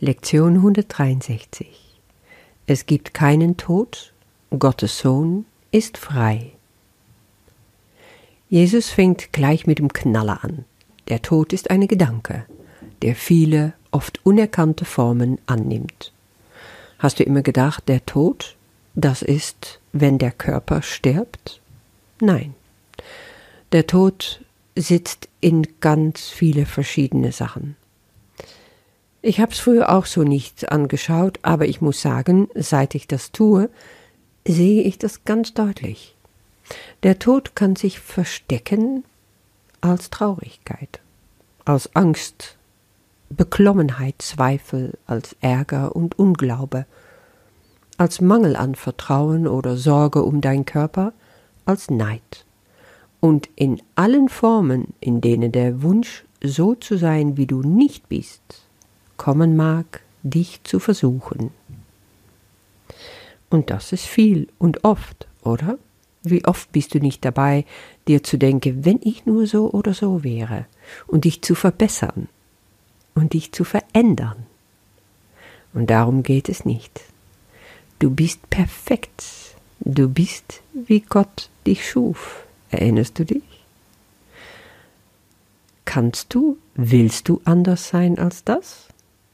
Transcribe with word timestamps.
Lektion 0.00 0.54
163 0.54 1.66
Es 2.66 2.86
gibt 2.86 3.14
keinen 3.14 3.56
Tod, 3.56 4.12
Gottes 4.56 5.00
Sohn 5.00 5.44
ist 5.72 5.98
frei. 5.98 6.52
Jesus 8.48 8.90
fängt 8.90 9.32
gleich 9.32 9.66
mit 9.66 9.80
dem 9.80 9.92
Knaller 9.92 10.44
an. 10.44 10.64
Der 11.08 11.20
Tod 11.20 11.52
ist 11.52 11.72
ein 11.72 11.88
Gedanke, 11.88 12.44
der 13.02 13.16
viele, 13.16 13.72
oft 13.90 14.24
unerkannte 14.24 14.84
Formen 14.84 15.40
annimmt. 15.46 16.12
Hast 17.00 17.18
du 17.18 17.24
immer 17.24 17.42
gedacht, 17.42 17.88
der 17.88 18.06
Tod, 18.06 18.54
das 18.94 19.22
ist, 19.22 19.80
wenn 19.90 20.18
der 20.18 20.30
Körper 20.30 20.82
stirbt? 20.82 21.60
Nein. 22.20 22.54
Der 23.72 23.88
Tod 23.88 24.44
sitzt 24.76 25.28
in 25.40 25.66
ganz 25.80 26.28
viele 26.28 26.66
verschiedene 26.66 27.32
Sachen. 27.32 27.74
Ich 29.20 29.40
hab's 29.40 29.58
früher 29.58 29.90
auch 29.90 30.06
so 30.06 30.22
nicht 30.22 30.70
angeschaut, 30.70 31.40
aber 31.42 31.66
ich 31.66 31.80
muss 31.80 32.00
sagen, 32.00 32.48
seit 32.54 32.94
ich 32.94 33.08
das 33.08 33.32
tue, 33.32 33.68
sehe 34.46 34.82
ich 34.82 34.98
das 34.98 35.24
ganz 35.24 35.54
deutlich. 35.54 36.14
Der 37.02 37.18
Tod 37.18 37.56
kann 37.56 37.74
sich 37.74 37.98
verstecken 37.98 39.04
als 39.80 40.10
Traurigkeit, 40.10 41.00
als 41.64 41.94
Angst, 41.96 42.56
Beklommenheit, 43.30 44.16
Zweifel, 44.18 44.96
als 45.06 45.36
Ärger 45.40 45.96
und 45.96 46.18
Unglaube, 46.18 46.86
als 47.96 48.20
Mangel 48.20 48.54
an 48.54 48.76
Vertrauen 48.76 49.48
oder 49.48 49.76
Sorge 49.76 50.22
um 50.22 50.40
dein 50.40 50.64
Körper, 50.64 51.12
als 51.66 51.90
Neid. 51.90 52.46
Und 53.20 53.48
in 53.56 53.82
allen 53.96 54.28
Formen, 54.28 54.94
in 55.00 55.20
denen 55.20 55.50
der 55.50 55.82
Wunsch, 55.82 56.24
so 56.40 56.76
zu 56.76 56.96
sein, 56.96 57.36
wie 57.36 57.46
du 57.46 57.62
nicht 57.62 58.08
bist, 58.08 58.67
kommen 59.18 59.56
mag, 59.56 60.00
dich 60.22 60.60
zu 60.64 60.80
versuchen. 60.80 61.50
Und 63.50 63.70
das 63.70 63.92
ist 63.92 64.06
viel 64.06 64.48
und 64.58 64.84
oft, 64.84 65.26
oder? 65.42 65.78
Wie 66.22 66.44
oft 66.44 66.72
bist 66.72 66.94
du 66.94 66.98
nicht 66.98 67.24
dabei, 67.24 67.64
dir 68.06 68.22
zu 68.22 68.38
denken, 68.38 68.84
wenn 68.84 69.00
ich 69.02 69.26
nur 69.26 69.46
so 69.46 69.70
oder 69.70 69.94
so 69.94 70.24
wäre, 70.24 70.66
und 71.06 71.24
dich 71.24 71.42
zu 71.42 71.54
verbessern 71.54 72.28
und 73.14 73.34
dich 73.34 73.52
zu 73.52 73.64
verändern. 73.64 74.46
Und 75.74 75.90
darum 75.90 76.22
geht 76.22 76.48
es 76.48 76.64
nicht. 76.64 77.00
Du 77.98 78.10
bist 78.10 78.48
perfekt. 78.50 79.24
Du 79.80 80.08
bist, 80.08 80.62
wie 80.72 81.00
Gott 81.00 81.50
dich 81.66 81.88
schuf. 81.88 82.44
Erinnerst 82.70 83.18
du 83.18 83.24
dich? 83.24 83.42
Kannst 85.84 86.34
du, 86.34 86.58
willst 86.74 87.28
du 87.28 87.40
anders 87.44 87.88
sein 87.88 88.18
als 88.18 88.44
das? 88.44 88.88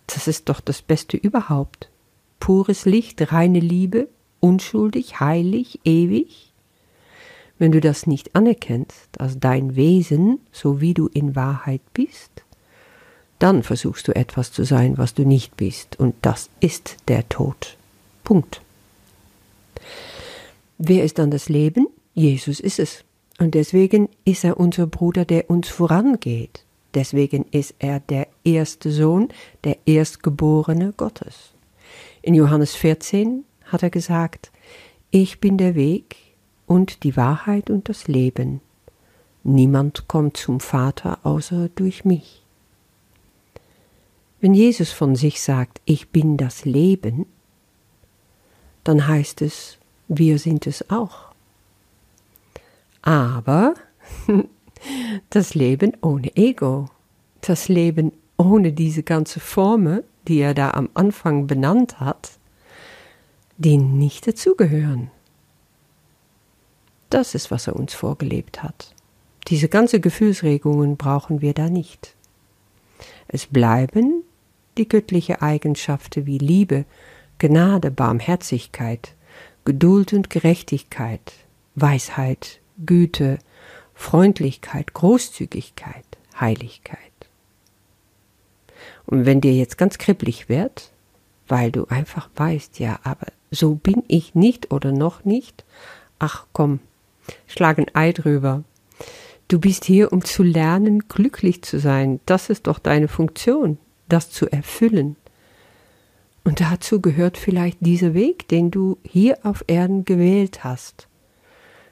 Das 0.06 0.28
ist 0.28 0.48
doch 0.48 0.60
das 0.60 0.82
Beste 0.82 1.16
überhaupt. 1.16 1.88
Pures 2.40 2.84
Licht, 2.84 3.32
reine 3.32 3.60
Liebe, 3.60 4.08
unschuldig, 4.40 5.20
heilig, 5.20 5.80
ewig. 5.84 6.52
Wenn 7.58 7.72
du 7.72 7.80
das 7.80 8.06
nicht 8.06 8.34
anerkennst 8.34 9.20
als 9.20 9.38
dein 9.38 9.76
Wesen, 9.76 10.40
so 10.52 10.80
wie 10.80 10.92
du 10.92 11.06
in 11.06 11.36
Wahrheit 11.36 11.80
bist, 11.94 12.30
dann 13.38 13.62
versuchst 13.62 14.08
du 14.08 14.14
etwas 14.14 14.52
zu 14.52 14.64
sein, 14.64 14.98
was 14.98 15.14
du 15.14 15.24
nicht 15.24 15.56
bist, 15.56 15.98
und 15.98 16.14
das 16.22 16.50
ist 16.60 16.96
der 17.08 17.28
Tod. 17.28 17.76
Punkt. 18.22 18.60
Wer 20.78 21.04
ist 21.04 21.18
dann 21.18 21.30
das 21.30 21.48
Leben? 21.48 21.86
Jesus 22.14 22.60
ist 22.60 22.78
es. 22.78 23.04
Und 23.38 23.54
deswegen 23.54 24.08
ist 24.24 24.44
er 24.44 24.58
unser 24.58 24.86
Bruder, 24.86 25.24
der 25.24 25.50
uns 25.50 25.68
vorangeht. 25.68 26.64
Deswegen 26.94 27.44
ist 27.50 27.74
er 27.78 28.00
der 28.00 28.28
erste 28.44 28.90
Sohn, 28.90 29.28
der 29.64 29.78
Erstgeborene 29.86 30.92
Gottes. 30.96 31.54
In 32.22 32.34
Johannes 32.34 32.74
14 32.74 33.44
hat 33.64 33.82
er 33.82 33.90
gesagt, 33.90 34.50
ich 35.10 35.40
bin 35.40 35.58
der 35.58 35.74
Weg 35.74 36.16
und 36.66 37.02
die 37.04 37.16
Wahrheit 37.16 37.70
und 37.70 37.88
das 37.88 38.08
Leben. 38.08 38.60
Niemand 39.42 40.08
kommt 40.08 40.36
zum 40.36 40.60
Vater 40.60 41.18
außer 41.22 41.68
durch 41.74 42.04
mich. 42.04 42.42
Wenn 44.40 44.54
Jesus 44.54 44.90
von 44.90 45.16
sich 45.16 45.40
sagt, 45.40 45.80
ich 45.84 46.10
bin 46.10 46.36
das 46.36 46.64
Leben, 46.64 47.26
dann 48.84 49.06
heißt 49.06 49.42
es, 49.42 49.78
wir 50.08 50.38
sind 50.38 50.66
es 50.66 50.90
auch. 50.90 51.32
Aber 53.02 53.74
das 55.30 55.54
Leben 55.54 55.92
ohne 56.02 56.34
Ego, 56.36 56.88
das 57.40 57.68
Leben 57.68 58.12
ohne 58.36 58.72
diese 58.72 59.02
ganze 59.02 59.40
Formel, 59.40 60.04
die 60.26 60.38
er 60.38 60.54
da 60.54 60.70
am 60.70 60.88
Anfang 60.94 61.46
benannt 61.46 62.00
hat, 62.00 62.38
die 63.56 63.76
nicht 63.76 64.26
dazugehören. 64.26 65.10
Das 67.10 67.34
ist, 67.34 67.50
was 67.50 67.68
er 67.68 67.76
uns 67.76 67.94
vorgelebt 67.94 68.62
hat. 68.62 68.94
Diese 69.48 69.68
ganze 69.68 70.00
Gefühlsregungen 70.00 70.96
brauchen 70.96 71.40
wir 71.40 71.54
da 71.54 71.68
nicht. 71.68 72.16
Es 73.28 73.46
bleiben 73.46 74.24
die 74.78 74.88
göttliche 74.88 75.42
Eigenschaften 75.42 76.26
wie 76.26 76.38
Liebe, 76.38 76.84
Gnade, 77.38 77.90
Barmherzigkeit, 77.90 79.14
Geduld 79.64 80.12
und 80.12 80.30
Gerechtigkeit, 80.30 81.32
Weisheit, 81.74 82.60
Güte, 82.84 83.38
Freundlichkeit, 83.94 84.94
Großzügigkeit, 84.94 86.04
Heiligkeit. 86.38 87.13
Und 89.06 89.26
wenn 89.26 89.40
dir 89.40 89.52
jetzt 89.52 89.78
ganz 89.78 89.98
kribbelig 89.98 90.48
wird, 90.48 90.90
weil 91.48 91.70
du 91.70 91.86
einfach 91.86 92.30
weißt, 92.36 92.78
ja, 92.78 92.98
aber 93.02 93.26
so 93.50 93.74
bin 93.74 94.02
ich 94.08 94.34
nicht 94.34 94.72
oder 94.72 94.92
noch 94.92 95.24
nicht, 95.24 95.64
ach 96.18 96.46
komm, 96.52 96.80
schlag 97.46 97.78
ein 97.78 97.94
Ei 97.94 98.12
drüber. 98.12 98.64
Du 99.48 99.60
bist 99.60 99.84
hier, 99.84 100.12
um 100.12 100.24
zu 100.24 100.42
lernen, 100.42 101.08
glücklich 101.08 101.62
zu 101.62 101.78
sein. 101.78 102.20
Das 102.24 102.48
ist 102.48 102.66
doch 102.66 102.78
deine 102.78 103.08
Funktion, 103.08 103.78
das 104.08 104.30
zu 104.30 104.50
erfüllen. 104.50 105.16
Und 106.44 106.60
dazu 106.60 107.00
gehört 107.00 107.36
vielleicht 107.38 107.78
dieser 107.80 108.14
Weg, 108.14 108.48
den 108.48 108.70
du 108.70 108.98
hier 109.02 109.38
auf 109.42 109.64
Erden 109.66 110.04
gewählt 110.04 110.64
hast. 110.64 111.08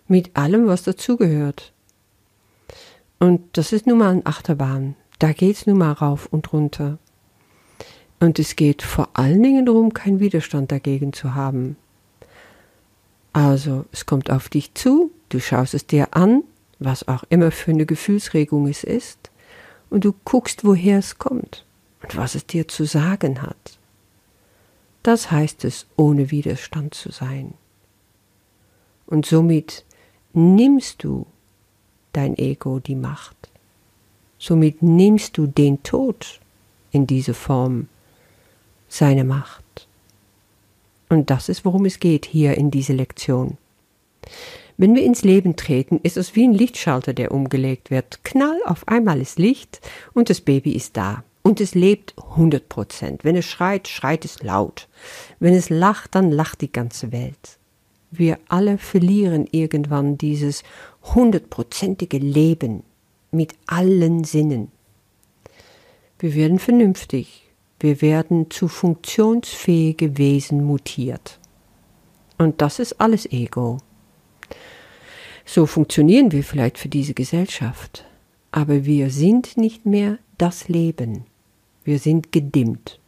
Mit 0.09 0.37
allem, 0.37 0.67
was 0.67 0.83
dazugehört. 0.83 1.73
Und 3.19 3.57
das 3.57 3.73
ist 3.73 3.87
nun 3.87 3.99
mal 3.99 4.11
ein 4.11 4.27
Achterbahn. 4.27 4.95
Da 5.19 5.33
geht's 5.33 5.67
nun 5.67 5.79
mal 5.79 5.93
rauf 5.93 6.27
und 6.27 6.53
runter. 6.53 6.99
Und 8.23 8.39
es 8.39 8.55
geht 8.55 8.83
vor 8.83 9.09
allen 9.15 9.43
Dingen 9.43 9.67
darum, 9.67 9.93
keinen 9.93 10.21
Widerstand 10.21 10.71
dagegen 10.71 11.13
zu 11.13 11.35
haben. 11.35 11.77
Also, 13.33 13.85
es 13.91 14.07
kommt 14.07 14.31
auf 14.31 14.49
dich 14.49 14.75
zu, 14.75 15.11
du 15.31 15.41
schaust 15.41 15.75
es 15.75 15.89
dir 15.89 16.15
an, 16.15 16.45
was 16.79 17.09
auch 17.09 17.25
immer 17.31 17.51
für 17.51 17.73
eine 17.73 17.85
Gefühlsregung 17.85 18.69
es 18.69 18.85
ist, 18.85 19.33
und 19.91 20.05
du 20.05 20.15
guckst, 20.25 20.65
woher 20.65 21.01
es 21.01 21.19
kommt 21.19 21.67
und 22.01 22.17
was 22.17 22.37
es 22.37 22.47
dir 22.47 22.69
zu 22.69 22.85
sagen 22.85 23.43
hat. 23.43 23.81
Das 25.03 25.33
heißt 25.33 25.65
es, 25.65 25.87
ohne 25.97 26.31
Widerstand 26.31 26.95
zu 26.95 27.11
sein. 27.11 27.55
Und 29.07 29.27
somit 29.27 29.85
nimmst 30.33 31.03
du 31.03 31.27
dein 32.13 32.39
Ego 32.39 32.79
die 32.79 32.95
Macht. 32.95 33.51
Somit 34.39 34.81
nimmst 34.81 35.37
du 35.39 35.49
den 35.49 35.83
Tod 35.83 36.39
in 36.93 37.09
diese 37.09 37.35
Form 37.35 37.89
seine 38.93 39.25
Macht. 39.25 39.89
Und 41.09 41.31
das 41.31 41.49
ist, 41.49 41.65
worum 41.65 41.85
es 41.85 42.01
geht 42.01 42.27
hier 42.27 42.57
in 42.57 42.71
dieser 42.71 42.95
Lektion. 42.95 43.57
Wenn 44.77 44.95
wir 44.95 45.03
ins 45.03 45.23
Leben 45.23 45.57
treten, 45.57 46.01
ist 46.03 46.17
es 46.17 46.35
wie 46.35 46.45
ein 46.45 46.55
Lichtschalter, 46.55 47.13
der 47.13 47.33
umgelegt 47.33 47.91
wird. 47.91 48.25
Knall, 48.25 48.61
auf 48.65 48.89
einmal 48.89 49.21
ist 49.21 49.39
Licht 49.39 49.81
und 50.15 50.31
das 50.31 50.41
Baby 50.41 50.73
ist 50.73 50.97
da. 50.97 51.25
Und 51.43 51.61
es 51.61 51.75
lebt 51.75 52.15
100 52.19 52.69
Prozent. 52.69 53.25
Wenn 53.25 53.37
es 53.37 53.47
schreit, 53.47 53.89
schreit 53.89 54.25
es 54.25 54.43
laut. 54.43 54.89
Wenn 55.41 55.55
es 55.55 55.71
lacht, 55.71 56.15
dann 56.15 56.31
lacht 56.31 56.61
die 56.61 56.73
ganze 56.73 57.13
Welt. 57.13 57.59
Wir 58.11 58.39
alle 58.49 58.79
verlieren 58.79 59.49
irgendwann 59.51 60.19
dieses 60.19 60.63
hundertprozentige 61.15 62.19
Leben 62.19 62.83
mit 63.31 63.55
allen 63.67 64.25
Sinnen. 64.25 64.71
Wir 66.19 66.35
werden 66.35 66.59
vernünftig, 66.59 67.43
wir 67.83 68.01
werden 68.01 68.51
zu 68.51 68.69
funktionsfähige 68.69 70.17
Wesen 70.17 70.65
mutiert. 70.65 71.41
Und 72.39 72.63
das 72.63 72.79
ist 72.79 73.01
alles 73.01 73.27
Ego. 73.31 73.79
So 75.45 75.67
funktionieren 75.67 76.31
wir 76.31 76.45
vielleicht 76.45 76.79
für 76.79 76.89
diese 76.89 77.15
Gesellschaft, 77.15 78.05
aber 78.53 78.85
wir 78.85 79.11
sind 79.11 79.57
nicht 79.57 79.85
mehr 79.85 80.19
das 80.39 80.69
Leben. 80.69 81.25
Wir 81.85 81.99
sind 81.99 82.31
gedimmt. 82.31 83.01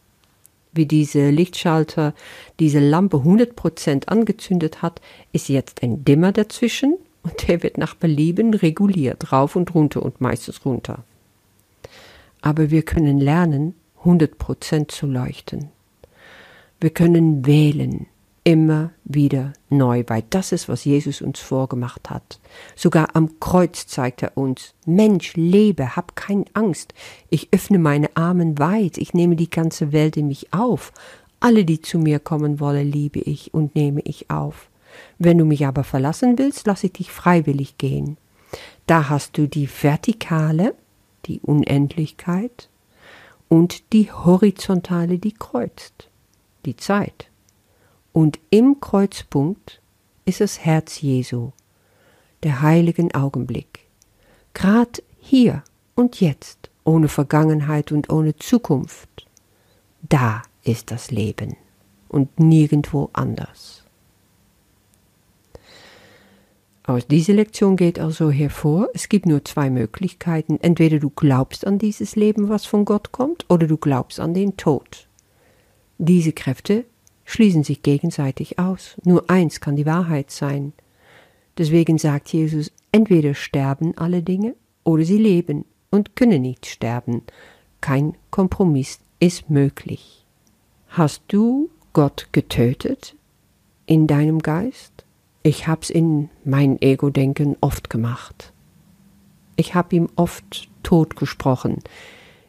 Wie 0.73 0.85
diese 0.85 1.29
Lichtschalter 1.29 2.13
diese 2.59 2.79
Lampe 2.79 3.17
100% 3.17 4.09
angezündet 4.09 4.81
hat, 4.81 4.99
ist 5.31 5.47
jetzt 5.47 5.81
ein 5.83 6.03
Dimmer 6.03 6.33
dazwischen 6.33 6.97
und 7.23 7.47
der 7.47 7.63
wird 7.63 7.77
nach 7.77 7.95
Belieben 7.95 8.53
reguliert, 8.53 9.31
rauf 9.31 9.55
und 9.55 9.73
runter 9.73 10.03
und 10.03 10.19
meistens 10.19 10.65
runter. 10.65 11.05
Aber 12.41 12.71
wir 12.71 12.83
können 12.83 13.21
lernen, 13.21 13.73
100% 14.05 14.87
zu 14.87 15.07
leuchten. 15.07 15.69
Wir 16.79 16.91
können 16.91 17.45
wählen, 17.45 18.07
immer 18.43 18.91
wieder 19.03 19.53
neu, 19.69 20.03
weil 20.07 20.23
das 20.29 20.51
ist, 20.51 20.69
was 20.69 20.85
Jesus 20.85 21.21
uns 21.21 21.39
vorgemacht 21.39 22.09
hat. 22.11 22.39
Sogar 22.75 23.15
am 23.15 23.39
Kreuz 23.39 23.87
zeigt 23.87 24.21
er 24.21 24.37
uns, 24.37 24.75
Mensch, 24.85 25.35
lebe, 25.35 25.95
hab 25.95 26.15
keine 26.15 26.45
Angst. 26.53 26.93
Ich 27.29 27.49
öffne 27.51 27.79
meine 27.79 28.15
Armen 28.15 28.59
weit, 28.59 28.97
ich 28.99 29.13
nehme 29.13 29.35
die 29.35 29.49
ganze 29.49 29.91
Welt 29.91 30.15
in 30.15 30.27
mich 30.27 30.53
auf. 30.53 30.93
Alle, 31.39 31.65
die 31.65 31.81
zu 31.81 31.97
mir 31.97 32.19
kommen 32.19 32.59
wollen, 32.59 32.89
liebe 32.89 33.19
ich 33.19 33.53
und 33.53 33.75
nehme 33.75 34.01
ich 34.01 34.29
auf. 34.29 34.69
Wenn 35.17 35.39
du 35.39 35.45
mich 35.45 35.65
aber 35.65 35.83
verlassen 35.83 36.37
willst, 36.37 36.67
lass 36.67 36.83
ich 36.83 36.93
dich 36.93 37.11
freiwillig 37.11 37.77
gehen. 37.77 38.17
Da 38.85 39.09
hast 39.09 39.37
du 39.37 39.47
die 39.47 39.67
Vertikale, 39.67 40.75
die 41.25 41.39
Unendlichkeit, 41.39 42.69
und 43.47 43.93
die 43.93 44.11
Horizontale, 44.11 45.19
die 45.19 45.31
kreuzt, 45.31 46.09
die 46.65 46.75
Zeit. 46.75 47.29
Und 48.11 48.39
im 48.49 48.79
Kreuzpunkt 48.79 49.81
ist 50.25 50.41
das 50.41 50.59
Herz 50.59 51.01
Jesu, 51.01 51.51
der 52.43 52.61
heiligen 52.61 53.13
Augenblick. 53.13 53.87
Grad 54.53 55.03
hier 55.19 55.63
und 55.95 56.21
jetzt, 56.21 56.69
ohne 56.83 57.07
Vergangenheit 57.07 57.91
und 57.91 58.09
ohne 58.11 58.35
Zukunft. 58.35 59.27
Da 60.01 60.43
ist 60.63 60.91
das 60.91 61.11
Leben 61.11 61.57
und 62.09 62.39
nirgendwo 62.39 63.09
anders. 63.13 63.84
Aus 66.87 67.07
dieser 67.07 67.33
Lektion 67.33 67.77
geht 67.77 67.97
also 67.99 68.29
hervor, 68.29 68.89
es 68.93 69.09
gibt 69.09 69.25
nur 69.25 69.43
zwei 69.43 69.71
Möglichkeiten. 69.71 70.59
Entweder 70.61 70.99
du 70.99 71.09
glaubst 71.09 71.65
an 71.65 71.79
dieses 71.79 72.15
Leben, 72.15 72.47
was 72.47 72.67
von 72.67 72.85
Gott 72.85 73.11
kommt, 73.11 73.45
oder 73.49 73.65
du 73.65 73.77
glaubst 73.77 74.19
an 74.19 74.35
den 74.35 74.55
Tod. 74.55 75.07
Diese 75.97 76.31
Kräfte 76.31 76.85
schließen 77.23 77.63
sich 77.63 77.81
gegenseitig 77.81 78.59
aus. 78.59 78.97
Nur 79.03 79.31
eins 79.31 79.61
kann 79.61 79.75
die 79.75 79.87
Wahrheit 79.87 80.29
sein. 80.29 80.73
Deswegen 81.57 81.97
sagt 81.97 82.31
Jesus, 82.31 82.71
entweder 82.91 83.33
sterben 83.33 83.97
alle 83.97 84.21
Dinge 84.21 84.53
oder 84.83 85.05
sie 85.05 85.17
leben 85.17 85.65
und 85.89 86.15
können 86.15 86.43
nicht 86.43 86.67
sterben. 86.67 87.23
Kein 87.81 88.13
Kompromiss 88.29 88.99
ist 89.19 89.49
möglich. 89.49 90.23
Hast 90.89 91.23
du 91.29 91.71
Gott 91.93 92.27
getötet 92.31 93.15
in 93.87 94.05
deinem 94.05 94.39
Geist? 94.39 94.94
Ich 95.45 95.67
hab's 95.67 95.91
in 95.91 96.31
mein 96.43 96.81
Ego-Denken 96.81 97.55
oft 97.61 97.91
gemacht. 97.91 98.51
Ich 99.57 99.75
hab 99.75 99.93
ihm 99.93 100.09
oft 100.15 100.69
tot 100.81 101.15
gesprochen, 101.15 101.83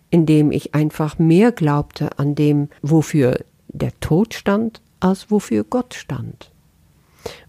indem 0.08 0.50
ich 0.50 0.74
einfach 0.74 1.18
mehr 1.18 1.52
glaubte 1.52 2.18
an 2.18 2.34
dem, 2.34 2.70
wofür 2.80 3.44
der 3.68 3.92
Tod 4.00 4.32
stand, 4.32 4.80
als 4.98 5.30
wofür 5.30 5.64
Gott 5.64 5.92
stand. 5.92 6.50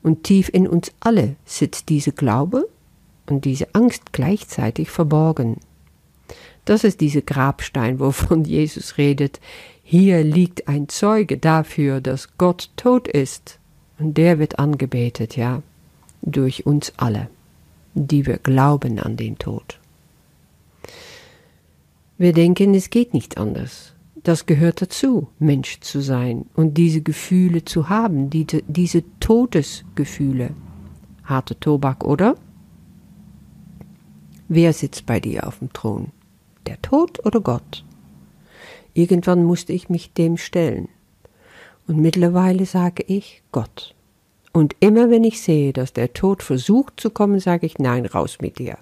Und 0.03 0.23
tief 0.23 0.49
in 0.51 0.67
uns 0.67 0.91
alle 0.99 1.37
sitzt 1.45 1.87
diese 1.87 2.11
Glaube 2.11 2.67
und 3.25 3.45
diese 3.45 3.73
Angst 3.73 4.11
gleichzeitig 4.11 4.89
verborgen. 4.89 5.61
Das 6.65 6.83
ist 6.83 6.99
dieser 6.99 7.21
Grabstein, 7.21 8.01
wovon 8.01 8.43
Jesus 8.43 8.97
redet. 8.97 9.39
Hier 9.81 10.25
liegt 10.25 10.67
ein 10.67 10.89
Zeuge 10.89 11.37
dafür, 11.37 12.01
dass 12.01 12.37
Gott 12.37 12.69
tot 12.75 13.07
ist. 13.07 13.61
Und 13.99 14.17
der 14.17 14.39
wird 14.39 14.59
angebetet, 14.59 15.35
ja, 15.35 15.61
durch 16.21 16.65
uns 16.65 16.93
alle, 16.97 17.29
die 17.93 18.25
wir 18.25 18.37
glauben 18.37 18.99
an 18.99 19.17
den 19.17 19.37
Tod. 19.37 19.79
Wir 22.17 22.33
denken, 22.33 22.73
es 22.73 22.89
geht 22.89 23.13
nicht 23.13 23.37
anders. 23.37 23.93
Das 24.15 24.45
gehört 24.45 24.81
dazu, 24.81 25.27
Mensch 25.39 25.79
zu 25.79 26.01
sein 26.01 26.45
und 26.55 26.73
diese 26.73 27.01
Gefühle 27.01 27.63
zu 27.63 27.89
haben, 27.89 28.29
die, 28.29 28.45
diese 28.67 29.03
Todesgefühle. 29.19 30.49
Harte 31.23 31.59
Tobak, 31.59 32.03
oder? 32.03 32.35
Wer 34.47 34.73
sitzt 34.73 35.05
bei 35.05 35.19
dir 35.19 35.47
auf 35.47 35.59
dem 35.59 35.71
Thron? 35.73 36.11
Der 36.65 36.81
Tod 36.81 37.25
oder 37.25 37.39
Gott? 37.39 37.85
Irgendwann 38.93 39.43
musste 39.43 39.73
ich 39.73 39.89
mich 39.89 40.13
dem 40.13 40.37
stellen. 40.37 40.89
Und 41.87 41.97
mittlerweile 41.97 42.65
sage 42.65 43.03
ich 43.07 43.41
Gott. 43.51 43.95
Und 44.51 44.75
immer 44.79 45.09
wenn 45.09 45.23
ich 45.23 45.41
sehe, 45.41 45.71
dass 45.71 45.93
der 45.93 46.13
Tod 46.13 46.43
versucht 46.43 46.99
zu 46.99 47.09
kommen, 47.09 47.39
sage 47.39 47.65
ich 47.65 47.79
Nein, 47.79 48.05
raus 48.05 48.37
mit 48.41 48.59
dir. 48.59 48.77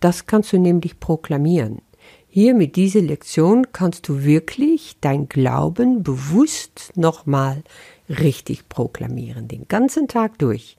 Das 0.00 0.26
kannst 0.26 0.52
du 0.52 0.58
nämlich 0.58 1.00
proklamieren. 1.00 1.80
Hier 2.28 2.54
mit 2.54 2.76
dieser 2.76 3.00
Lektion 3.00 3.72
kannst 3.72 4.08
du 4.08 4.24
wirklich 4.24 4.96
dein 5.00 5.28
Glauben 5.28 6.02
bewusst 6.02 6.92
nochmal 6.96 7.62
richtig 8.08 8.68
proklamieren, 8.68 9.48
den 9.48 9.66
ganzen 9.68 10.08
Tag 10.08 10.38
durch. 10.38 10.76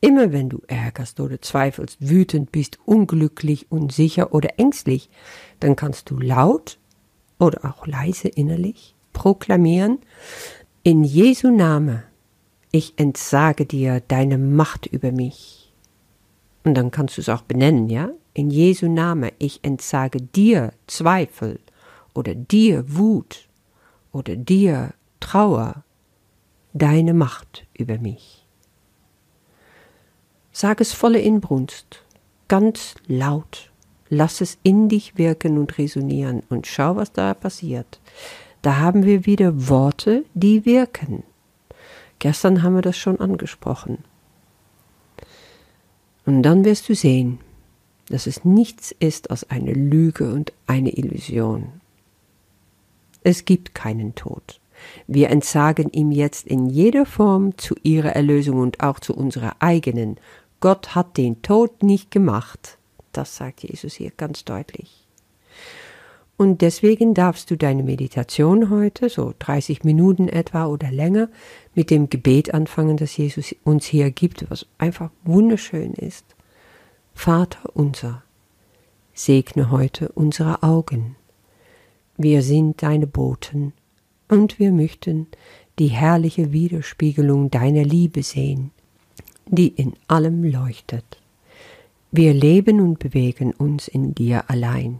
Immer 0.00 0.32
wenn 0.32 0.48
du 0.48 0.62
ärgerst 0.66 1.20
oder 1.20 1.40
zweifelst, 1.42 1.98
wütend 2.00 2.50
bist, 2.50 2.78
unglücklich, 2.84 3.66
unsicher 3.70 4.32
oder 4.32 4.58
ängstlich, 4.58 5.10
dann 5.60 5.76
kannst 5.76 6.10
du 6.10 6.18
laut 6.18 6.78
oder 7.38 7.64
auch 7.64 7.86
leise 7.86 8.28
innerlich 8.28 8.94
proklamieren, 9.12 9.98
in 10.82 11.04
Jesu 11.04 11.50
Name, 11.50 12.04
ich 12.72 12.94
entsage 12.96 13.66
dir 13.66 14.00
deine 14.00 14.38
Macht 14.38 14.86
über 14.86 15.12
mich. 15.12 15.72
Und 16.64 16.74
dann 16.74 16.90
kannst 16.90 17.16
du 17.16 17.20
es 17.20 17.28
auch 17.28 17.42
benennen, 17.42 17.88
ja? 17.88 18.10
In 18.34 18.50
Jesu 18.50 18.88
Name, 18.88 19.32
ich 19.38 19.62
entsage 19.62 20.20
dir 20.20 20.72
Zweifel 20.86 21.60
oder 22.14 22.34
dir 22.34 22.84
Wut 22.96 23.48
oder 24.10 24.36
dir 24.36 24.94
Trauer, 25.20 25.84
deine 26.72 27.14
Macht 27.14 27.66
über 27.74 27.98
mich. 27.98 28.46
Sag 30.50 30.80
es 30.80 30.92
volle 30.92 31.20
Inbrunst, 31.20 32.02
ganz 32.48 32.94
laut, 33.06 33.70
lass 34.08 34.40
es 34.40 34.58
in 34.62 34.88
dich 34.88 35.16
wirken 35.16 35.58
und 35.58 35.78
resonieren 35.78 36.42
und 36.48 36.66
schau, 36.66 36.96
was 36.96 37.12
da 37.12 37.34
passiert. 37.34 38.00
Da 38.62 38.78
haben 38.78 39.04
wir 39.04 39.26
wieder 39.26 39.68
Worte, 39.68 40.24
die 40.34 40.64
wirken. 40.64 41.24
Gestern 42.20 42.62
haben 42.62 42.76
wir 42.76 42.82
das 42.82 42.96
schon 42.96 43.20
angesprochen. 43.20 43.98
Und 46.24 46.44
dann 46.44 46.64
wirst 46.64 46.88
du 46.88 46.94
sehen, 46.94 47.40
dass 48.08 48.28
es 48.28 48.44
nichts 48.44 48.94
ist 49.00 49.30
als 49.30 49.50
eine 49.50 49.72
Lüge 49.72 50.32
und 50.32 50.52
eine 50.68 50.90
Illusion. 50.90 51.80
Es 53.24 53.44
gibt 53.44 53.74
keinen 53.74 54.14
Tod. 54.14 54.60
Wir 55.06 55.30
entsagen 55.30 55.90
ihm 55.90 56.10
jetzt 56.10 56.46
in 56.46 56.68
jeder 56.68 57.06
Form 57.06 57.56
zu 57.58 57.74
ihrer 57.82 58.10
Erlösung 58.10 58.58
und 58.58 58.80
auch 58.80 59.00
zu 59.00 59.14
unserer 59.14 59.56
eigenen. 59.60 60.18
Gott 60.60 60.94
hat 60.94 61.16
den 61.16 61.42
Tod 61.42 61.82
nicht 61.82 62.10
gemacht. 62.10 62.78
Das 63.12 63.36
sagt 63.36 63.62
Jesus 63.62 63.94
hier 63.94 64.12
ganz 64.16 64.44
deutlich. 64.44 65.06
Und 66.42 66.60
deswegen 66.60 67.14
darfst 67.14 67.52
du 67.52 67.56
deine 67.56 67.84
Meditation 67.84 68.68
heute, 68.68 69.08
so 69.08 69.32
30 69.38 69.84
Minuten 69.84 70.26
etwa 70.26 70.66
oder 70.66 70.90
länger, 70.90 71.28
mit 71.76 71.88
dem 71.88 72.10
Gebet 72.10 72.52
anfangen, 72.52 72.96
das 72.96 73.16
Jesus 73.16 73.54
uns 73.62 73.86
hier 73.86 74.10
gibt, 74.10 74.50
was 74.50 74.66
einfach 74.76 75.10
wunderschön 75.22 75.92
ist. 75.92 76.24
Vater 77.14 77.70
unser, 77.74 78.24
segne 79.14 79.70
heute 79.70 80.08
unsere 80.08 80.64
Augen. 80.64 81.14
Wir 82.16 82.42
sind 82.42 82.82
deine 82.82 83.06
Boten, 83.06 83.72
und 84.28 84.58
wir 84.58 84.72
möchten 84.72 85.28
die 85.78 85.90
herrliche 85.90 86.50
Widerspiegelung 86.50 87.52
deiner 87.52 87.84
Liebe 87.84 88.24
sehen, 88.24 88.72
die 89.46 89.68
in 89.68 89.92
allem 90.08 90.42
leuchtet. 90.42 91.20
Wir 92.10 92.34
leben 92.34 92.80
und 92.80 92.98
bewegen 92.98 93.52
uns 93.52 93.86
in 93.86 94.12
dir 94.12 94.50
allein. 94.50 94.98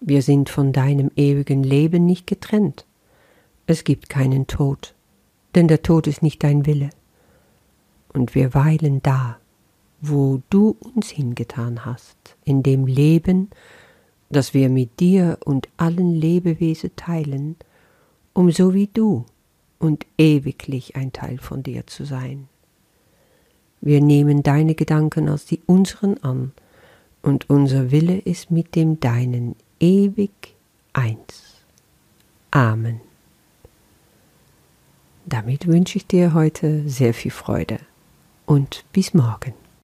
Wir 0.00 0.22
sind 0.22 0.50
von 0.50 0.72
deinem 0.72 1.10
ewigen 1.16 1.62
Leben 1.62 2.04
nicht 2.04 2.26
getrennt. 2.26 2.84
Es 3.66 3.82
gibt 3.82 4.08
keinen 4.08 4.46
Tod, 4.46 4.94
denn 5.54 5.68
der 5.68 5.82
Tod 5.82 6.06
ist 6.06 6.22
nicht 6.22 6.44
dein 6.44 6.66
Wille. 6.66 6.90
Und 8.12 8.34
wir 8.34 8.54
weilen 8.54 9.02
da, 9.02 9.38
wo 10.00 10.42
du 10.50 10.76
uns 10.94 11.08
hingetan 11.10 11.84
hast, 11.84 12.36
in 12.44 12.62
dem 12.62 12.86
Leben, 12.86 13.50
das 14.28 14.54
wir 14.54 14.68
mit 14.68 15.00
dir 15.00 15.38
und 15.44 15.68
allen 15.76 16.14
Lebewesen 16.14 16.90
teilen, 16.96 17.56
um 18.32 18.50
so 18.50 18.74
wie 18.74 18.88
du 18.92 19.24
und 19.78 20.06
ewiglich 20.18 20.96
ein 20.96 21.12
Teil 21.12 21.38
von 21.38 21.62
dir 21.62 21.86
zu 21.86 22.04
sein. 22.04 22.48
Wir 23.80 24.00
nehmen 24.00 24.42
deine 24.42 24.74
Gedanken 24.74 25.28
als 25.28 25.46
die 25.46 25.60
unseren 25.66 26.18
an, 26.22 26.52
und 27.22 27.50
unser 27.50 27.90
Wille 27.90 28.18
ist 28.18 28.52
mit 28.52 28.76
dem 28.76 29.00
deinen 29.00 29.56
ewig 29.80 30.54
eins. 30.92 31.62
Amen. 32.50 33.00
Damit 35.26 35.66
wünsche 35.66 35.98
ich 35.98 36.06
dir 36.06 36.34
heute 36.34 36.88
sehr 36.88 37.12
viel 37.12 37.32
Freude 37.32 37.80
und 38.46 38.84
bis 38.92 39.12
morgen. 39.12 39.54